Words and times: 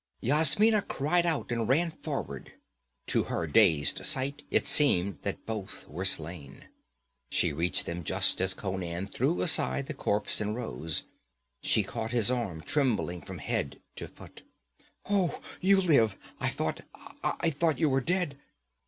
Yasmina 0.19 0.81
cried 0.81 1.27
out 1.27 1.51
and 1.51 1.69
ran 1.69 1.91
forward; 1.91 2.53
to 3.05 3.25
her 3.25 3.45
dazed 3.45 4.03
sight 4.03 4.41
it 4.49 4.65
seemed 4.65 5.19
that 5.21 5.45
both 5.45 5.87
were 5.87 6.03
slain. 6.03 6.65
She 7.29 7.53
reached 7.53 7.85
them 7.85 8.03
just 8.03 8.41
as 8.41 8.55
Conan 8.55 9.05
threw 9.05 9.41
aside 9.43 9.85
the 9.85 9.93
corpse 9.93 10.41
and 10.41 10.55
rose. 10.55 11.03
She 11.61 11.83
caught 11.83 12.13
his 12.13 12.31
arm, 12.31 12.61
trembling 12.61 13.21
from 13.21 13.37
head 13.37 13.79
to 13.97 14.07
foot. 14.07 14.41
'Oh, 15.07 15.39
you 15.61 15.79
live! 15.79 16.15
I 16.39 16.49
thought 16.49 16.81
I 17.23 17.51
thought 17.51 17.77
you 17.77 17.87
were 17.87 18.01
dead!' 18.01 18.39